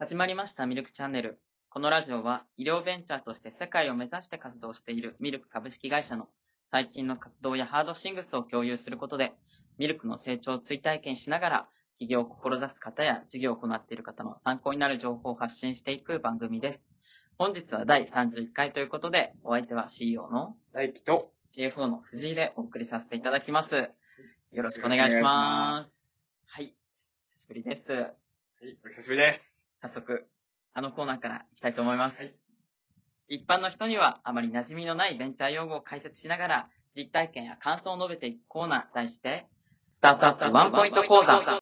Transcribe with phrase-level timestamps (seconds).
[0.00, 1.38] 始まりましたミルクチャンネル。
[1.68, 6.28] このラジオは医療ベンチャーとして世界を目指して活動しているミルク株式会社の
[6.70, 9.34] 最近の活動やハードシングスを共有することで、
[9.76, 11.68] ミルクの成長を追体験しながら、
[11.98, 16.86] 起業を志す方や事業を行っている方の参考になる情報を発信していく番組です。
[17.36, 23.90] 本日は第31回ということで、お相手は CEO の大輝と、CFO の藤井でお送りさせていただきます。
[24.52, 26.10] よろしくお願いします。
[26.46, 26.74] はい。
[27.22, 27.92] 久しぶりです。
[27.92, 27.98] は
[28.62, 29.49] い、お久しぶりです。
[29.82, 30.26] 早速、
[30.74, 32.38] あのコーナーからいきたいと思います。
[33.28, 39.46] 一般の人にはあまり馴染みのないベンチャー用語を解説しながら、実体験や感想を述べていくコーナー、題して、
[39.90, 41.60] スタートアップワンポイント講座。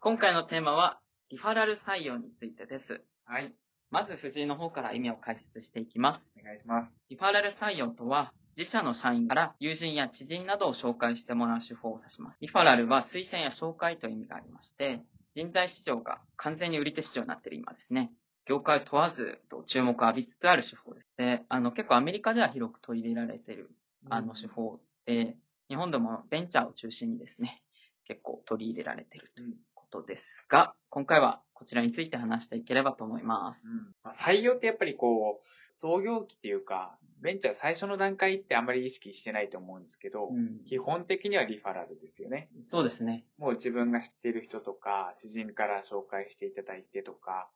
[0.00, 0.98] 今回のテーマは、
[1.30, 3.02] リファラル採用についてです。
[3.24, 3.54] はい、
[3.90, 6.36] まず藤井の方から意味を解説していきます。
[6.40, 6.92] お願いします。
[7.08, 12.38] リファラル採用とは、自社の社員から友人や知人などを紹介してもらう手法を指します。
[12.40, 15.02] リファラルは推薦や紹介という意味がありまして、
[15.36, 18.10] 人材市場が完全に売り手市場になっている今ですね。
[18.46, 21.08] 業界を問わずと注目を浴びつつある手法です。
[21.18, 23.68] で、あの結構アメリカでは広く取り入れられている
[24.08, 25.36] あの手法で、
[25.68, 27.62] 日本でもベンチャーを中心にですね、
[28.06, 33.68] 結構取り入れられているということですが、今回はこちらについて話していければと思います。
[33.68, 35.46] うんまあ採用ってやっぱりこう、
[35.78, 42.48] 創業期っていうか、ベンチャー最初の段階ってあまり意識してないと思うんですけど、うん基本的にはリファラルですよね。
[42.62, 43.24] そうですね。
[43.38, 47.48] もう自分が知っている人とか、知人から紹介していただいてとか、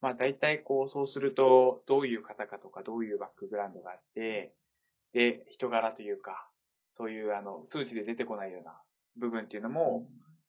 [0.00, 4.54] まあ大体こう、そうすると、どういう方かとか、どういうバックグラウンドがあって、
[5.12, 6.48] で、人柄というか、
[6.96, 8.80] そういうあの、数値で出てこないような
[9.16, 10.06] 部分っていうのも、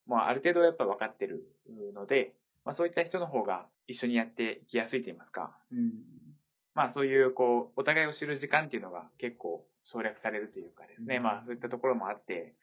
[0.08, 1.46] まあ、ある程度やっぱ分かってる
[1.94, 2.34] ので、
[2.66, 5.58] まあ、そういった人の方が一緒にやっていきやすいと言いますか。
[5.72, 5.92] うん。
[6.76, 11.18] まあ、そういう、こう、お互いを知る時間っていうのが結構省略されるというかですね。
[11.18, 11.24] うん。
[11.24, 12.56] まあ、そういったところもあって、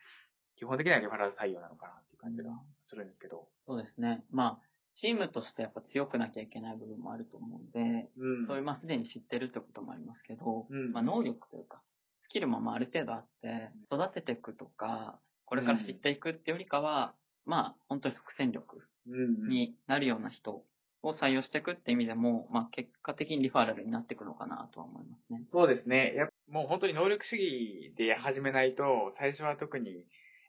[0.57, 2.51] 基本的にはリファラル採用なのかなっていう感じが
[2.89, 3.49] するんですけど。
[3.67, 4.25] そうですね。
[4.31, 8.47] まあ、チームとしてやっぱ強くなきゃいけない部分もあると思うんで、うん。
[8.47, 10.93] そういう、まあ、すでに知ってるってこともありますけど、うん。
[10.93, 11.83] まあ、能力というか、
[12.19, 17.15] スキルもまあある程度あって、育てていくとか、これから知っていくっていうよりかは、
[17.47, 19.49] まあ、本当に即戦力うん。
[19.49, 20.65] になるような人
[21.03, 25.43] を採用していくって意味でも、まあ、結果的にリファラルになっていくのかなとは思いますね。
[25.53, 26.15] そうですね。
[26.15, 30.05] やもう本当に能力主義で始めないと、最初は特に、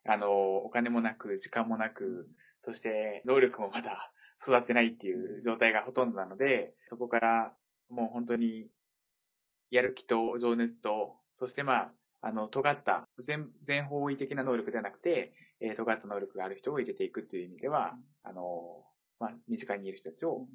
[0.08, 2.28] あの、お金もなく、時間もなく、
[2.66, 7.54] そして能力もまだ育ってないっていう状態がほとんどなので、そこから
[7.90, 8.70] もう本当に、
[9.70, 18.84] やる気と情熱と、そしてまあ、あの、尖った、全、全方位的な能力ではなくて、えー尖った能力がある人を入れていくっていう意味では、あの、
[19.22, 20.48] まあ、身近にいる人たちを、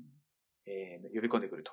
[0.66, 1.72] えー呼び込んでくると。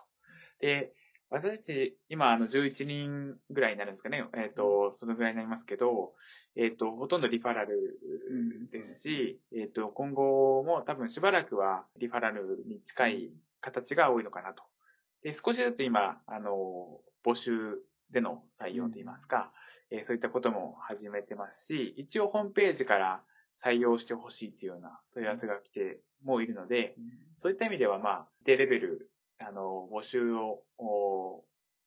[0.59, 0.93] で、
[1.31, 4.23] 私たち、今、あの、11人ぐらいになるんですかね。
[4.37, 6.13] えっ、と、そのぐらいになりますけど、
[6.55, 7.99] えっ、と、ほとんどリファラル
[8.71, 13.31] ですし、えっ、と、今後も多分しばらくはリファラルに近い
[13.61, 14.61] 形が多いのかなと。
[15.23, 17.79] で、少しずつ今、あの、募集
[18.11, 19.51] での採用といいますか、
[19.89, 23.23] えーそういったことも始めてますし、一応ホームページから
[23.63, 26.95] 採用してほしいっていうような問い合わせが来てもいるので、
[27.41, 31.44] そういった意味では、まあ、低レベル、あの、募集をお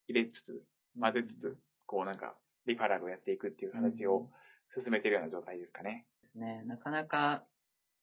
[0.09, 0.63] 入れつつ、
[0.99, 2.35] 混ぜつつ、こうなんか、
[2.67, 4.29] リファラルをやっていくっていう形を
[4.75, 6.07] 進めているような状態ですかね。
[6.23, 6.63] ですね。
[6.67, 7.45] なかなか、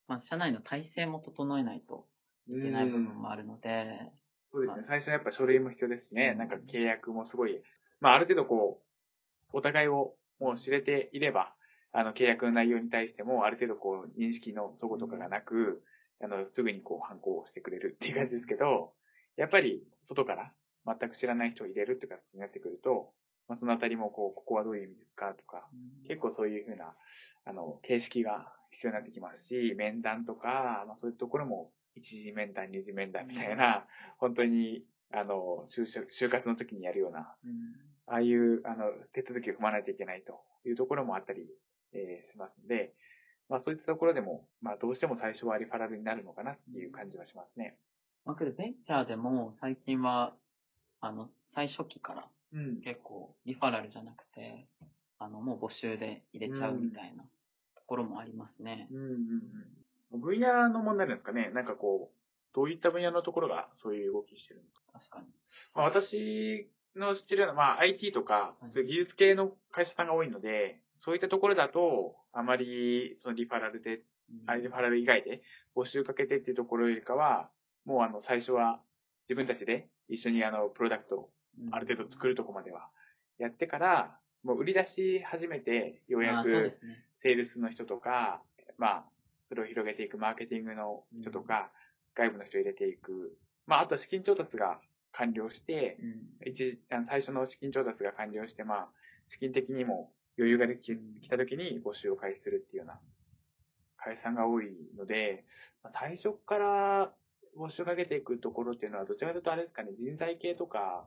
[0.08, 2.08] まあ、社内の体制も整えないと
[2.48, 4.12] いけない部分もあるので、
[4.52, 4.86] そうですね。
[4.88, 7.62] 最初はやっぱ書類も必要ですしね、なんか契約もすごい、
[8.00, 8.82] まあ、ある程度こ
[9.54, 11.54] う、お互いをもう知れていれば、
[11.92, 15.84] あの、契約の内容に対しても、ある程度こう、認識の齟齬とかがなく、
[16.24, 18.94] あの、すぐにこう、反抗をしてくれるっていう感じですけど、
[19.36, 20.54] やっぱり、外から
[20.86, 23.12] 全く知らない人を入れるっていう形になってくると、
[23.48, 25.68] まあ、そのあたりもこう、ここはどういう意味ですかとか、
[26.08, 26.96] 結構そういうふうな、
[27.46, 33.86] あの、形式が必要になってきますし、面談とか、まあ、そういうところも、一次面談、二次面談みたいな、
[34.18, 37.76] 本当に、あの、就職、就活の時にやるような、うん。
[38.08, 41.48] ああいう、あの、手続きを踏まないといけないというところもあったり、
[41.94, 42.94] えーしますので、
[43.50, 47.78] まあそういったところでも、まあどうしても最初はリファラルになるのかなっていう感じはしますね。
[48.26, 50.34] まあ、けどベンチャーでも最近は、
[51.02, 52.82] あの、最初期からうん。
[52.82, 54.68] 結構リファラルじゃなくて、
[55.20, 57.24] あの、もう募集で入れちゃうみたいな
[57.76, 58.88] ところもありますね。
[58.92, 59.08] うんうん
[60.14, 60.22] うん。
[60.22, 65.00] 分野の問題なんですかねなんかこう、どういった分野のところがそういう動きしてるのか。
[65.00, 65.26] 確かに。
[65.74, 74.02] まあ私の知ってるような、まあ IT とか技術系の会社さんが多いので、そういったところだと、あまり、そのリファラルで
[74.46, 75.42] あリファラル以外で
[75.76, 77.50] 募集かけてっていうところよりかは、
[77.86, 78.80] もうあの、最初は
[79.26, 81.30] 自分たちで一緒にあの、プロダクトを
[81.72, 82.90] ある程度作るとこまでは
[83.38, 86.72] やってから、もう売り出し始めて、ようやく。
[87.22, 88.42] セールスの人とか、
[88.78, 89.06] まあ、
[89.48, 91.72] それを広げていくマーケティングの人とか、
[92.16, 93.38] 外部の人を入れていく。
[93.66, 94.80] まあ、あと資金調達が
[95.14, 96.52] 完了して、うん。
[96.52, 98.88] 一最初の資金調達が完了して、まあ、
[99.30, 103.00] 資金的にも余裕ができきた時に募集を開始するっていうような
[103.98, 105.46] 会社さんが多いので、
[105.84, 107.14] まあ最初から
[107.58, 111.06] 募集かけていくところっていうのは、どちらかというとあれですかね、人材系とか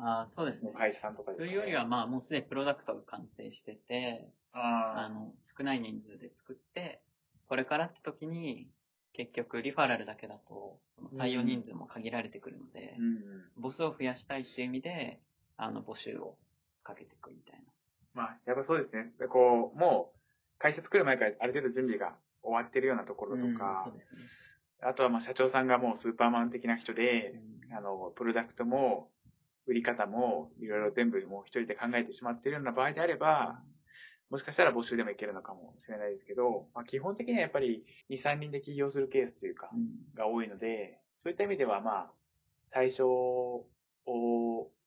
[0.00, 0.70] ああ、そうですね。
[0.70, 1.50] の会社さんとかですかね。
[1.50, 7.02] というよりは、まあ、もうすでにプロダクトが完成してて、ああの、少ない人数で作って、
[7.48, 8.68] これからって時に、
[9.12, 13.18] 結局、リファラルだけだと、その採用人数も限られてくるのでー、うんう
[13.58, 13.62] ん。
[13.62, 15.20] ボスを増やしたいっていう意味で、
[15.56, 16.36] あの、募集を
[16.84, 17.62] かけていくみたい
[18.14, 19.12] まあ、やっぱそうですね。
[19.18, 20.18] でこう、もう、
[20.58, 23.52] 会社作る前からある程度準備が終わってるようなところな。
[23.52, 24.04] とかうん、ね。
[24.80, 27.34] あとはまあ社長さんがもうスーパーマン的な人で、
[27.70, 29.10] うんあの、プロダクトも、
[29.66, 33.60] 売り方も、いろいろ全部もう一人で考えてしまっているような場合であれば、
[34.30, 42.10] もしかしたら募集でもいけるのかもしれないですけど、まあ、基本的にはやっぱり2、3人で起業するケースというかう、んが多いので、そういった意味ではまあ、
[42.72, 43.66] 最初を、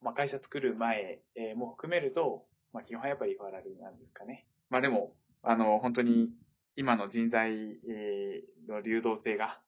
[0.01, 4.45] まあ、会社作る前えーも含めると、まあ、基本はやっぱりリファラルなんですかね。
[4.69, 5.13] まあでも、
[5.43, 6.29] あの、本当に
[6.75, 7.51] 今の人材
[7.89, 9.59] えーの流動性が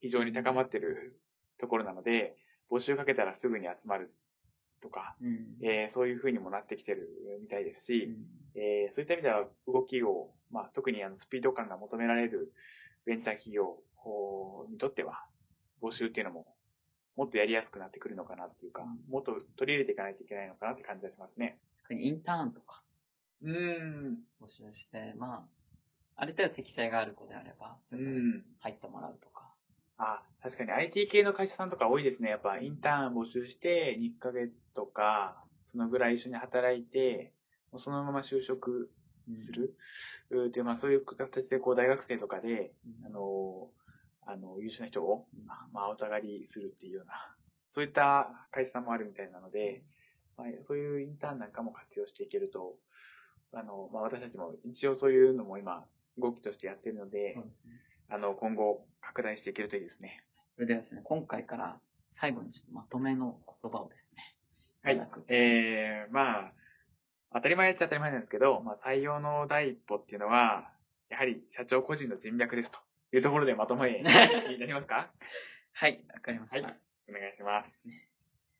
[0.00, 1.20] 非常に高まってる
[1.58, 2.36] ところなので、
[2.70, 4.14] 募集かけたらすぐに集まる
[4.80, 5.56] とか、うん。
[5.62, 7.08] えーそういう風にもなってきてる
[7.40, 12.52] みたいですし、うんえーそういった意味では動きを、まあ、特にあのスピード感が求められる
[13.06, 13.78] ベンチャー企業
[14.70, 15.24] にとっては、
[15.82, 16.46] 募集っていうのも
[17.16, 21.58] もっとやりやすくなってくるのかなっていうか、もっと取り入れていかないといけないのかなって感じがしますね。
[21.92, 22.82] 特にインターンとか
[23.42, 24.18] うーん。
[24.40, 25.44] 募集して、ま
[26.16, 28.44] あ、ある程度適性がある子であれば、そうれにん。
[28.60, 29.52] 入ってもらうとか。
[29.98, 32.30] あ、確かに IT 系の会社さんとか多いですね。
[32.30, 37.34] やっぱインターン募集して2ヶ月とか、そのぐらい一緒に働いて、
[37.72, 38.90] もうそのまま就職
[39.28, 39.76] うんする。
[40.30, 43.68] うーで、まあそういう形でこう大学生とかで、うんあの、
[44.24, 45.26] あの、優秀な人を、
[45.72, 47.36] まあ、おたがりするっていうような、
[47.74, 49.82] そういった会社さんもあるみたいなので、
[50.36, 52.74] まあ、そういうインターンなんかも活用していけると、
[53.52, 55.84] あの、まあ私たちも一応そういうのも今、
[56.18, 57.44] 動きとしてやってるのでですね。
[58.08, 60.24] あの、今後拡大していけるといいですね。
[60.54, 61.80] それではですね、今回から
[62.10, 64.36] 最後にちょっとまとめの言葉をですね。
[64.82, 65.08] はい。
[65.28, 66.52] えー、まあ、
[67.34, 70.70] 当たり前っちゃ当たり前なんですけど、まあ採用の第一歩っていうのは、
[71.08, 72.78] やはり社長個人の人脈ですと
[73.14, 74.26] いうところでまとめに な
[74.66, 75.10] りますか？
[75.72, 76.66] はい、わかりました。
[76.66, 77.68] はいお願いします。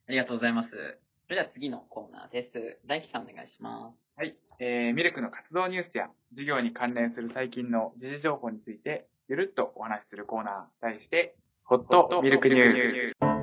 [0.07, 0.99] ありがとうございます。
[1.25, 2.77] それでは次のコーナーです。
[2.85, 4.13] 大輝さんお願いします。
[4.17, 4.35] はい。
[4.59, 13.33] えー、ミルクの活動ニュースや事業に関連する最近の時事情報について、ゆるっとお話しするコーナー、題して、ホットミルクニュース。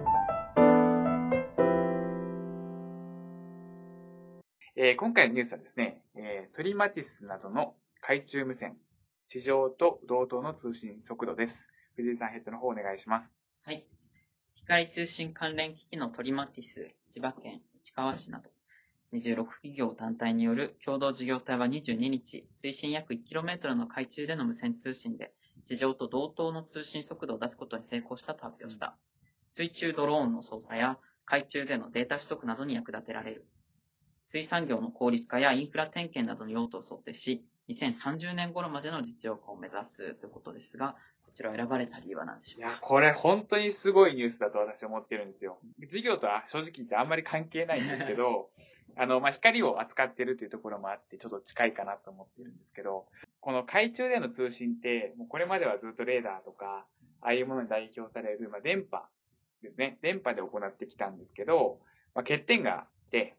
[4.76, 8.76] えー、今回のニュースはですね、えー、トリマティスなどの海中無線、
[9.28, 11.66] 地上と同等の通信速度です。
[11.96, 13.32] 藤井さんヘッドの方お願いします。
[13.64, 13.86] はい。
[14.54, 18.50] 光通信関連機器のトリマティス、千葉県市川市など、
[19.12, 25.32] 26企業団体による共同事業体は22日、水深約 1km の海中での無線通信で、
[25.64, 28.96] 地上と同等の通信速度を出すことに成功したと発表した。
[29.50, 33.46] 水中ドローンの操作や海中でのデータ取得などに役立てられる。
[34.24, 40.96] 水産業の効率化やインフラ点検などの用途を想定し、2030年頃までの実用化を目指すということですが、
[41.30, 42.66] こちらを選ばれた理由は何でしょか？
[42.66, 45.58] いうや、これ本当にすごいニュースだと私は思ってるんですよ。
[45.90, 48.50] 事業とは正直言ってあんまり関係ないんですけど、
[48.96, 53.06] あの、まあ、光を扱ってるというところもあって、ちょっと近いかなと思ってるんですけど、
[53.40, 56.86] この海中での通信って、もうこれまではずっとレーダーとか、
[57.20, 59.06] ああいうものに代表される、まあ、電波
[59.62, 59.98] ですね。
[60.02, 61.80] 電波で行ってきたんですけど、
[62.14, 63.36] まあ、欠点があって、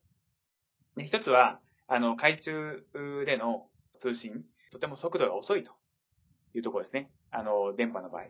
[0.96, 2.86] で一つは、あの、海中
[3.26, 3.68] での
[4.00, 5.74] 通信、とても速度が遅いと
[6.54, 7.12] いうところですね。
[7.32, 8.26] あの、電波の場合。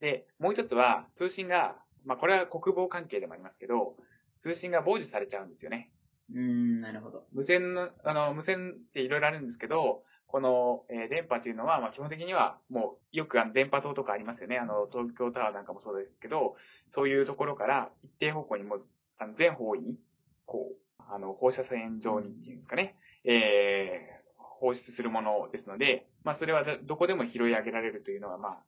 [0.00, 3.96] で、もう一つは、通信が、まあ、これは国防関係でもありますけど、
[4.40, 5.90] 通信が傍受されちゃうんですよね。
[6.30, 7.26] うーん、なるほど。
[7.32, 14.58] 無線の、あの、無線っていろいろあるんですけど、この、えー電波というのは、まあ、基本的には、もう、よくあの、電波塔とかありますよね。
[14.58, 16.56] あの、東京タワーなんかもそうですけど、
[16.90, 18.78] そういうところから、一定方向にも、
[19.18, 19.98] あの、全方位に、
[20.44, 24.16] こう、あの、放射線状にっていうんですかね、えー
[24.58, 28.58] 放出するものですので、まあ、それはどどこでも拾い上げられるというのが、まあ、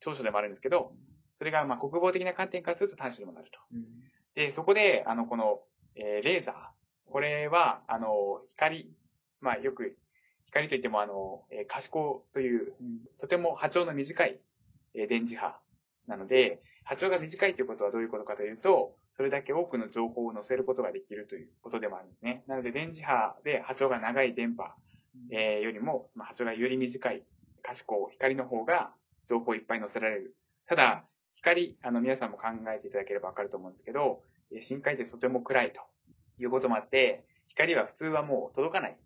[0.00, 0.92] 長所でもあるんですけど、
[1.38, 3.58] それが、まあ、国防的な観点からすると短所にもなると。
[3.72, 3.84] うん
[4.34, 5.62] で、そこで、あの、この、
[5.96, 6.54] えーレーザー。
[7.10, 8.88] これは、あの、光、
[9.40, 9.96] まあ、よく、
[10.46, 14.38] 光といっても、あの、えー可視光という、うんとても波長の短い、
[14.94, 15.58] えー電磁波
[16.06, 22.44] なので、波長が短いということはどういうことかというと、それだけ多くの情報を載せることができるということでもあるんですね。
[22.46, 24.72] なので、電磁波で波長が長い電波、
[25.30, 27.22] えーよりも、まあ、波長がより短い
[27.62, 28.92] 可視光、光の方が
[29.28, 30.36] 情報をいっぱい載せられる。
[30.66, 34.22] ただ、光、あの、皆さんも考えていただければわかると思うんですけど、
[34.52, 35.80] えー深海ってとても暗いと
[36.38, 38.96] いうこともあって、光は普通はもう届かない、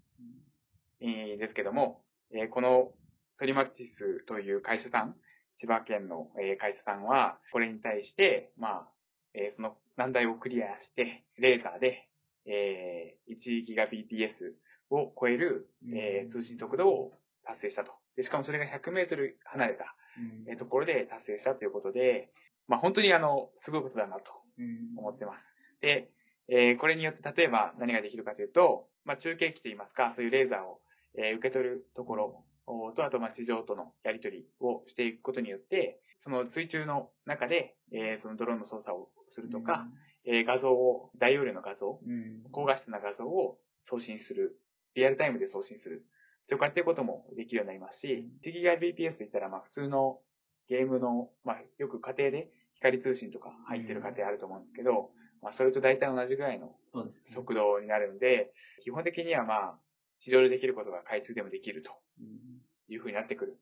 [1.01, 2.03] えーですけども、
[2.33, 2.93] えーこの
[3.39, 5.17] トリマティスという会社さん、
[5.57, 8.89] 千葉県の、えー会社さんは、これに対して、まあ、
[9.35, 12.09] えーその難題をクリアして、レーザーで、
[12.47, 14.53] えー 1GBps
[14.95, 17.93] を超える、えー通信速度を達成したと。
[18.17, 20.45] でしかもそれが100メートル離れた、うん。
[20.49, 22.31] えーところで達成したということで、
[22.69, 24.99] まあ本当にあの、すごいことだなとうん。
[24.99, 25.55] 思ってます。
[25.81, 26.11] で、
[26.49, 30.81] えーこれによって例えば何ができるかというと、まあ中継機といいますか、そういうレーザーを、
[31.19, 39.87] えー受け取るところおと、あとまあ地上とのやり取りをしていくことによって、その水中の中で、えーそのドローンの操作をするとか、、
[40.25, 42.43] えー画像を、大容量の画像、うん。
[42.53, 43.59] 高画質な画像を
[43.89, 44.57] 送信する、
[44.95, 46.05] リアルタイムで送信する、
[46.49, 50.19] とかっていうこともできるようになりますし、1GBps といったら、まあ普通の
[50.69, 56.75] ゲームの、まあよく家庭で光通信とか入ってる家庭あると思うんですけど、まあそれと大体同じぐらいの。
[57.27, 59.79] 速度になるんで、基本的にはまあ、
[60.19, 63.59] 地上でできることが海中でもできるとうんいう風になってくる。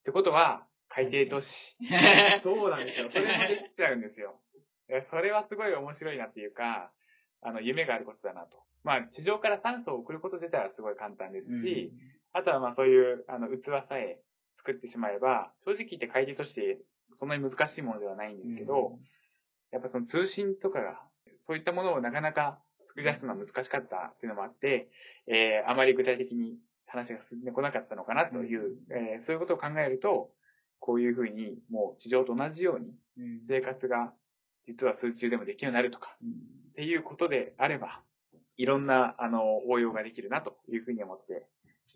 [0.00, 1.76] ってことは、海底都市。
[2.42, 3.10] そうなんですよ。
[3.10, 4.38] それもできちゃうんですよ。
[5.10, 6.92] それはすごい面白いなっていうか、
[7.40, 8.62] あの、夢があることだなと。
[8.84, 11.92] まあ、地上から酸素を送ること自体はすごい簡単ですし、
[12.32, 14.20] あとはまあそういう、あの、器さえ
[14.56, 16.78] 作ってしまえば、正直言って海底として
[17.16, 18.98] そんなに難しいものではないんですけど、
[19.72, 21.00] やっぱその通信とかが、
[21.46, 24.88] そういったものをなかなか作り出すのは難しかったっていうのもあって、
[25.26, 30.30] えー、あまり具体的に話が進んでこなかったのかなという、えーそういうことを考えると、
[30.78, 33.40] こういうふうにもう地上と同じようにうん。
[33.48, 34.12] 生活が
[34.66, 38.02] 実は水中でもできるようになるとかうんっていうことであれば、
[38.56, 41.46] いろんな、あの、応用ができるなというふうに思って、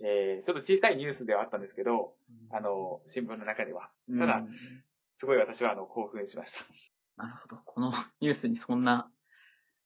[0.01, 2.15] えー、ちょっと小さいニュースではあったんですけど、
[2.51, 3.91] あの、新聞の中では。
[4.19, 4.49] ただ、うん
[5.21, 6.61] すごい私はあの、興奮しました。
[7.17, 7.57] なるほど。
[7.65, 9.11] このニュースにそんな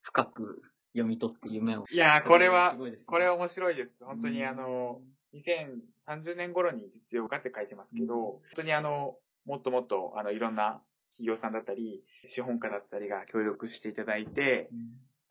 [0.03, 0.63] 深く
[0.93, 1.87] 読み取って夢を。
[1.91, 2.77] いやー、これは
[3.07, 4.05] これは面白いです。
[4.05, 5.01] 本当にうんあの、
[5.35, 14.69] 2030年頃に実用化って書いてますけど、本当にあの、もっともっと、あの、いろんな企業さんだったり、資本家だったりが協力していただいて、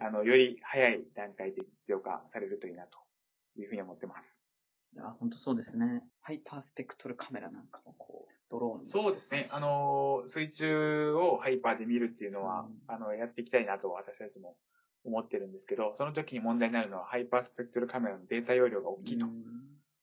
[0.04, 2.98] あの、より早い段階で実用化されるといいなと
[3.60, 4.26] いうふうに思ってます。
[4.94, 6.04] いや、本当そうですね。
[6.22, 9.48] ハイパースペクトルカメラなんかもこう、ドローンにそうですね。
[9.52, 14.58] あ、の、水中をハイパーで見るっていうのは、うんあの、やっていきたいなと私たちも
[15.06, 19.26] 思ってるんですけど、その時に問題になるのはハイパースペクトルカメラのデータ容量が大きいと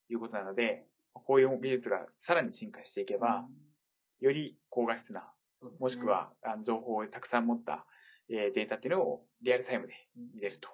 [0.09, 3.45] いうことなので、こういう技術がさらに進化していけば、
[4.21, 5.25] より高画質な、ね
[5.79, 7.85] もしくはあの情報をたくさん持った、
[8.29, 9.93] えーデータっていうのをリアルタイムで
[10.33, 10.69] 見れると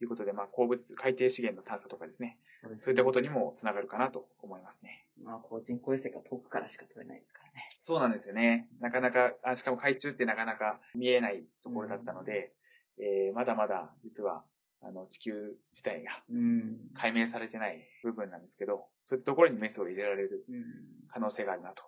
[0.00, 5.06] いうことで、まあ、鉱物、海底資源の探査とかですね、そうですねそういったことにもつながるかなと思いますね。
[5.22, 7.62] まあ、こう人工衛星が遠くからしか撮れないですからね。
[7.84, 8.68] そうなんですよね。
[8.80, 12.52] なかなか、あしかも海中ってなかなか見えないところだったので、
[12.98, 14.44] えーまだまだ実は、
[14.80, 16.90] あの、地球自体がうん。
[16.94, 20.64] 解明されてない部分なんですけど、そういったところにメスを入れられるうん。
[21.08, 21.82] 可能性があるなと。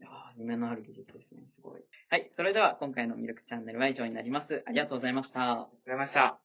[0.00, 1.42] いやー夢のある技術ですね。
[1.46, 1.82] すごい。
[2.08, 2.30] はい。
[2.34, 4.64] それでは今回のミルクチャンネルは以上になります。
[4.66, 5.40] ありがとうございました。
[5.40, 6.40] ありがとうございました。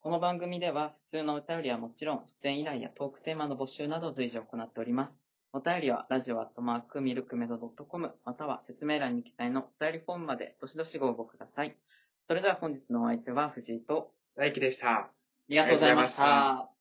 [0.00, 5.20] この番組では普通のお便りはもちろん出演依頼やトークテーマの募集など随時行っております。
[5.52, 11.76] お便りはラジオアットマークミルクメドドットコムまたは説明欄に記載のお便りフォームまでどしどしご応募ください。
[12.24, 14.88] それでは本日のお相手は藤井と大輝でした。
[14.88, 15.10] あ
[15.48, 16.73] りがとうございました。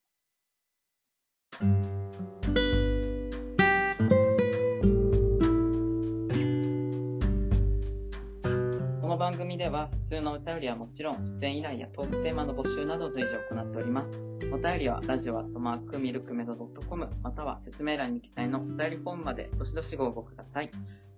[9.33, 14.21] 番組では普通のお便りはもちろん出演依頼やトークテーマの募集など随時行っております。
[14.51, 20.69] お便りはラジオアットマークミルクメドドットコムまたは説明欄に記載のお便りフォームまでどしどしご応募ください。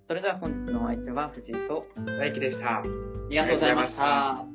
[0.08, 2.78] それでは本日のお相手は藤井と大輝でした。
[2.78, 2.84] あ
[3.30, 4.55] りがとうございました。